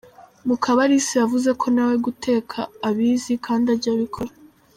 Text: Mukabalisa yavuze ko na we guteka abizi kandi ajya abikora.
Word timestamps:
Mukabalisa 0.47 1.13
yavuze 1.21 1.49
ko 1.61 1.65
na 1.75 1.83
we 1.87 1.95
guteka 2.05 2.57
abizi 2.87 3.33
kandi 3.45 3.65
ajya 3.75 3.89
abikora. 3.95 4.31